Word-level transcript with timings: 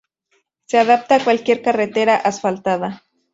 Se 0.65 0.79
adapta 0.79 1.17
a 1.17 1.23
cualquier 1.23 1.61
carretera 1.61 2.15
asfaltada. 2.15 3.03